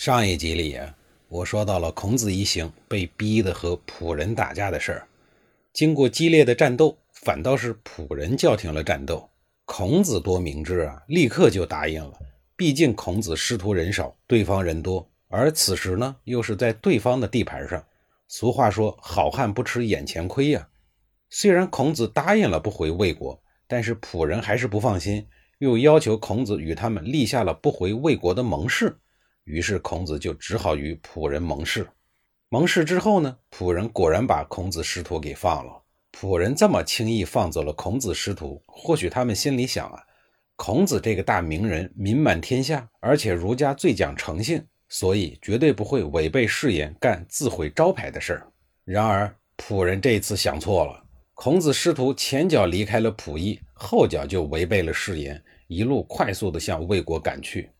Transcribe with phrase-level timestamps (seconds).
[0.00, 0.94] 上一集里啊，
[1.28, 5.08] 我说到了孔子一行被逼的和仆人打架的事儿。
[5.72, 9.28] 经过激烈的战斗，反倒是仆人叫停了战斗。
[9.64, 12.12] 孔子多明智啊，立刻就答应了。
[12.54, 17.84] 毕竟孔子师徒人少，对方人多，而此时呢，又是在对方的地盘上。
[18.28, 20.68] 俗话说：“好汉不吃眼前亏呀。”
[21.28, 25.26] 虽然孔子答应了不回魏国，但是仆人还是不放心，
[25.58, 28.96] 又要求孔子与他们立下了不回魏国的盟誓。
[29.48, 31.88] 于是孔子就只好与仆人盟誓。
[32.50, 35.82] 盟誓之后呢，仆人果然把孔子师徒给放了。
[36.12, 40.02] 仆人这么轻易放走了孔子师徒，或许他们心里想啊，
[40.56, 48.46] 孔子这个大名人名满天下，而且儒家最讲诚信，所以绝对不会违背誓言干自毁招牌的事儿。
[48.84, 51.02] 然而仆人这一次想错了，
[51.34, 57.70] 孔子师徒前脚离开了仆役，后脚就违背了誓言，一路快速的向魏国赶去。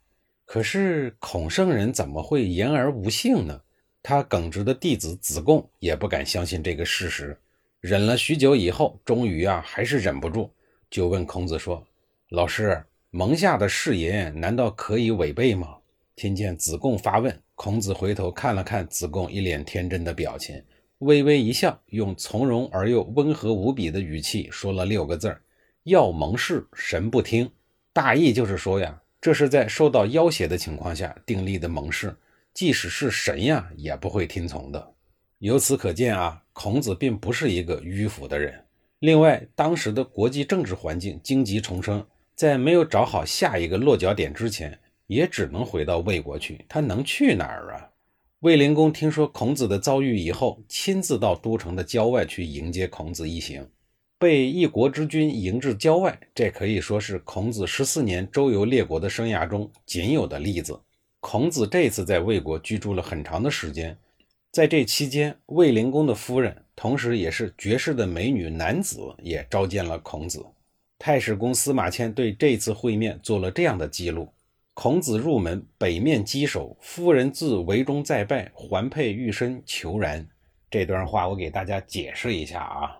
[0.48, 3.60] 可是孔圣人怎么会言而无信呢？
[4.02, 7.38] 他耿直的弟子子贡也不敢相信这个事实，
[7.80, 10.50] 忍了许久以后，终于啊还是忍不住，
[10.88, 11.86] 就问孔子说
[12.30, 15.76] ：“老师，蒙下的誓言难道可以违背吗？”
[16.16, 20.64] 听见子贡发问，孔子回头看了看子贡一脸天真的表情，
[21.00, 25.42] 微微一笑，用从容而又温和无比的语气说了六个字儿
[25.84, 27.50] ：“要蒙氏，神不听。”
[27.92, 29.02] 大意就是说呀。
[29.20, 32.16] 这是在受到要挟的情况下订立的盟誓，
[32.54, 34.94] 即使是神呀，也不会听从的。
[35.38, 38.64] 由此可见啊，孔子并不是一个迂腐的人。
[39.00, 44.76] 另外，当时的国际政治环境荆棘丛生，在没有找好下一个落脚点之前，
[45.06, 46.64] 也只能回到魏国去。
[46.68, 47.90] 他能去哪儿啊？
[48.40, 53.68] 卫灵公听说孔子的遭遇以后，亲自到都城的郊外去迎接孔子一行。
[54.18, 60.80] 被一国之君迎至郊外，这可以说是孔子十四年周游列国的生涯中仅有的例子。
[61.20, 63.96] 孔子这次在魏国居住了很长的时间，
[64.50, 70.44] 在这期间，卫灵公的夫人，同时也是绝世的美女男子，也召见了孔子。
[70.98, 74.28] 太史公司马迁对这次会面做了这样的记录：
[74.74, 80.26] 孔子入门，北面稽首，夫人自围中再拜，环佩玉身，求然。
[80.68, 82.96] 这段话我给大家解释一下啊。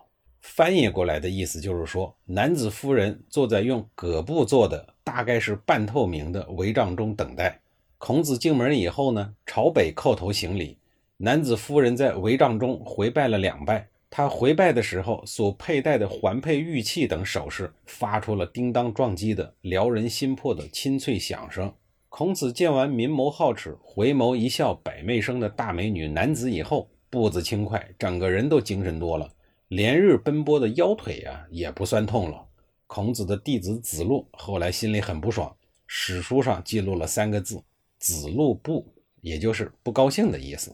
[0.51, 7.61] 翻译过来的意思就是说，男子夫人坐在用葛布做的，大概是半透明的帷帐中等待。
[7.99, 10.77] 孔子进门以后呢，朝北叩头行礼。
[11.17, 13.87] 男子夫人在帷帐中回拜了两拜。
[14.09, 21.71] 他回拜的时候所佩戴的环佩玉器等首饰，发出了叮当撞击的撩人心魄的清脆响声。
[22.09, 29.29] 孔子见完明眸皓齿、回眸一笑百媚生的大美女男子以后，步子轻快，整个人都精神多了。
[29.69, 32.47] 连日奔波的腰腿啊，也不算痛了。
[32.87, 37.63] 孔子的弟子子路后来心里很不爽，史书上记录了三个字
[37.99, 38.83] ：“子路不”，
[39.21, 40.73] 也就是不高兴的意思。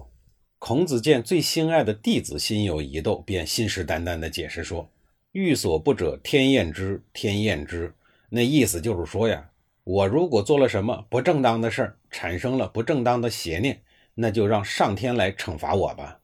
[0.59, 4.89] 孔子见最心爱的弟子心有疑窦，便信誓旦旦地解释说
[5.33, 7.93] ：“欲所不者，天厌之，天厌之。”
[8.31, 9.51] 那意思就是说呀，
[9.83, 13.81] 我如果做了什么不正当的事儿，产生了不正当的邪念，
[14.13, 16.21] 那就让上天来惩罚我吧。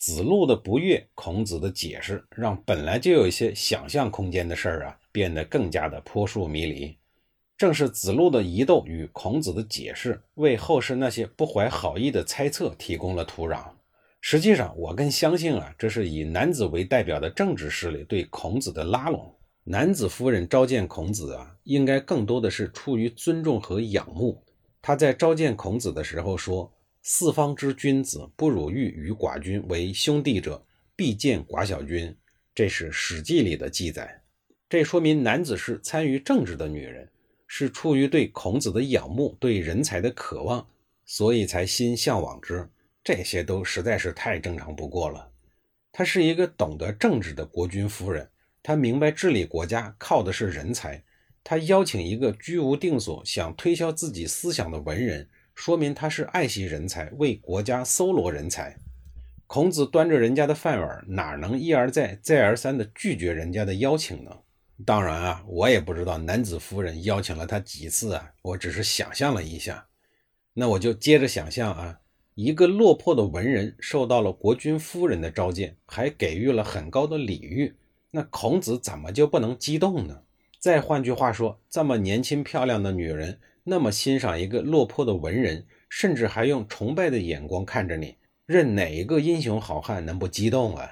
[0.00, 6.96] 子路的不悦，孔子的解释，让本来就有一些想象空间的事儿啊，变得更加的扑朔迷离。
[7.58, 13.62] 正是子路的疑窦与孔子的解释，为后世那些不怀好意的猜测提供了土壤。
[14.22, 19.30] 实际上，我更相信啊，这是以男子为代表的政治势力对孔子的拉拢。
[19.64, 24.42] 男子夫人召见孔子啊，应该更多的是出于尊重和仰慕。
[24.80, 26.72] 他在召见孔子的时候说。
[27.02, 30.62] 四方之君子，不辱欲与寡君为兄弟者，
[30.94, 32.14] 必见寡小君。
[32.54, 34.22] 这是《史记》里的记载。
[34.68, 37.08] 这说明男子是参与政治的女人，
[37.46, 40.66] 是出于对孔子的仰慕、对人才的渴望，
[41.06, 42.68] 所以才心向往之。
[43.02, 45.30] 这些都实在是太正常不过了。
[45.90, 48.28] 她是一个懂得政治的国君夫人，
[48.62, 51.02] 她明白治理国家靠的是人才。
[51.42, 55.26] 她邀请一个居无定所、想推销自己思想的文人。
[55.60, 58.74] 说明他是爱惜人才，为国家搜罗人才。
[59.46, 64.34] 孔子端着人家的饭碗，哪能一而再、再而三地拒绝人家的邀请呢？
[64.86, 69.86] 当然啊，我也不知道男子夫人邀请了他几次啊，我只是想象了一下。
[70.54, 72.00] 那我就接着想象啊，
[72.34, 77.74] 一个落魄的文人受到了国君夫人的召见，还给予了很高的礼遇，
[78.12, 80.22] 那孔子怎么就不能激动呢？
[80.58, 88.16] 再换句话说，这么年轻漂亮的女人，那么欣赏一个落魄的文人，甚至还用崇拜的眼光看着你，
[88.46, 90.88] 任哪一个英雄好汉能不激动啊？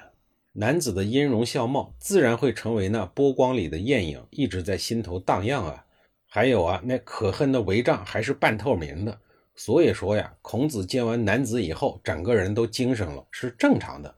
[0.53, 5.85] 男子的音容笑貌，自然会成为那波光里的艳影，一直在心头荡漾啊。
[6.25, 9.19] 还有啊，那可恨的帷帐还是半透明的。
[9.55, 14.15] 所以说呀，孔子见完男子以后，整个人都精神了，是正常的。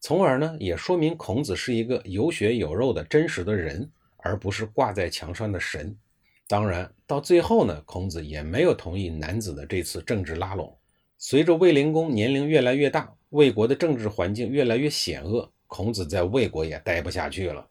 [0.00, 5.96] 从而呢，也说明孔子是一个有血有肉的真实的人，而不是挂在墙上的神。
[6.52, 10.76] 当然，到最后呢，孔子也没有同意男子的这次政治拉拢。
[11.16, 17.66] 随着卫灵公年龄越来越大，魏国的政治环境越来越险恶，孔子在魏国也待不下去了。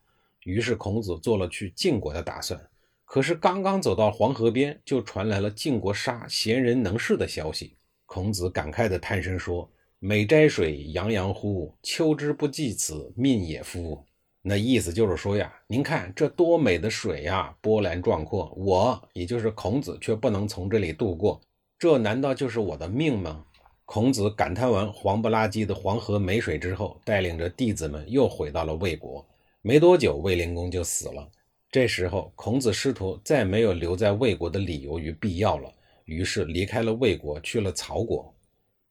[0.45, 2.59] 于是，孔子做了去晋国的打算。
[3.05, 7.75] 可是刚刚走到黄河边，就传来了晋国杀贤人能士的消息。
[8.07, 9.69] 孔子感慨地叹声说
[10.01, 11.71] ：“美哉水，洋洋乎！
[11.83, 14.03] 秋之不济此，命也夫。”
[14.43, 21.39] 那意思就是说呀，您看这多美的水呀，波澜壮阔，我也就是孔子却不能从这里渡过，
[21.77, 23.45] 这难道就是我的命吗？
[23.85, 29.23] 孔子感叹完黄不拉几的黄河没水之后，带领着弟子们又回到了魏国。
[29.61, 31.29] 没多久，卫灵公就死了。
[31.69, 35.71] 这时候，孔子师徒再没有留在魏国的理由与必要了，
[36.05, 38.33] 于是离开了魏国，去了曹国。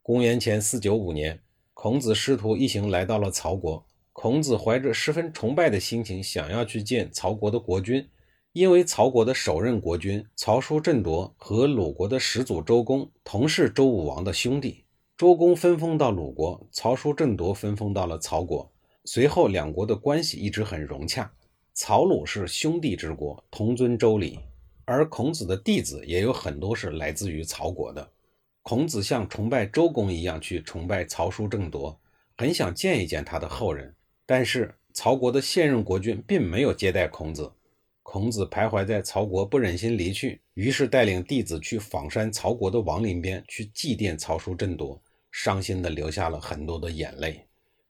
[0.00, 1.40] 公元前四九五年，
[1.74, 3.84] 孔子师徒一行来到了曹国。
[4.12, 8.08] 孔子怀着十分崇拜的心情，想要去见曹国的国君，
[8.52, 14.84] 因为曹国的首任国君曹叔振铎和鲁国的始祖周公同是周武王的兄弟。
[15.16, 18.70] 周公分封到鲁国，曹叔振铎分封到了曹国。
[19.04, 21.30] 随后，两国的关系一直很融洽。
[21.72, 24.38] 曹鲁是兄弟之国，同尊周礼，
[24.84, 28.10] 而孔子的弟子也有很多是来自于曹国的。
[28.62, 31.98] 孔子像崇拜周公一样去崇拜曹叔正铎，
[32.36, 33.94] 很想见一见他的后人。
[34.32, 37.50] 但是曹国的现任国君并没有接待孔子，
[38.04, 47.44] 孔子徘徊在曹国，不忍心离去，于是带领弟子去访山曹国的王陵边去祭奠曹叔振铎，伤心的流下了很多的眼泪。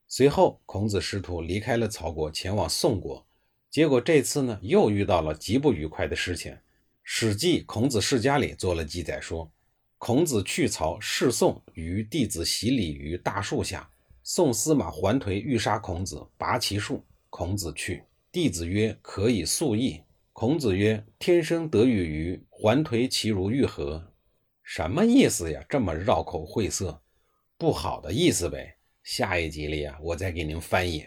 [0.08, 3.22] 随后，孔子师徒离开了曹国，前往宋国。
[3.68, 6.52] 结果这次呢，又遇到了极不愉快的事情。
[7.02, 9.52] 《史记·孔子世家》里做了记载，说
[9.98, 13.86] 孔子去曹，侍宋，与弟子洗礼于大树下。
[14.32, 17.04] 宋司马桓颓欲杀孔子，拔其树。
[17.30, 20.00] 孔子去，弟子曰：“可以速议。”
[20.32, 24.00] 孔子曰：“天生得与于桓颓，其如欲何？”
[24.62, 25.60] 什么意思呀？
[25.68, 27.02] 这么绕口晦涩，
[27.58, 28.76] 不好的意思呗。
[29.02, 31.04] 下一集里啊，我再给您翻译。